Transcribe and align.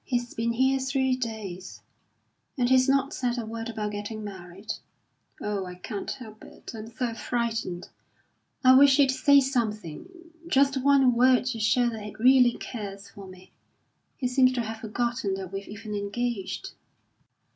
"He's 0.03 0.33
been 0.33 0.53
here 0.53 0.79
three 0.79 1.15
days, 1.15 1.79
and 2.57 2.69
he's 2.69 2.89
not 2.89 3.13
said 3.13 3.37
a 3.37 3.45
word 3.45 3.69
about 3.69 3.91
getting 3.91 4.23
married. 4.23 4.73
Oh, 5.39 5.67
I 5.67 5.75
can't 5.75 6.09
help 6.09 6.43
it; 6.43 6.71
I'm 6.73 6.87
so 6.91 7.13
frightened! 7.13 7.87
I 8.63 8.75
wish 8.75 8.97
he'd 8.97 9.11
say 9.11 9.39
something 9.39 10.09
just 10.47 10.75
one 10.81 11.13
word 11.13 11.45
to 11.45 11.59
show 11.59 11.87
that 11.87 12.01
he 12.01 12.15
really 12.15 12.53
cares 12.53 13.09
for 13.09 13.27
me. 13.27 13.51
He 14.17 14.27
seems 14.27 14.53
to 14.53 14.63
have 14.63 14.77
forgotten 14.77 15.35
that 15.35 15.53
we're 15.53 15.69
even 15.69 15.93
engaged." 15.93 16.71